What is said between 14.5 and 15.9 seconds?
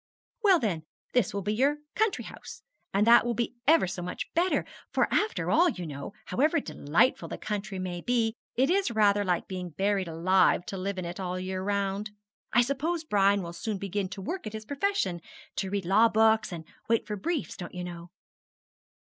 his profession to read